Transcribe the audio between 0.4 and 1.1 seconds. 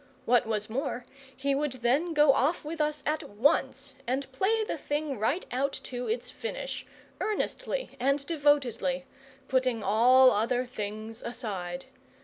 was more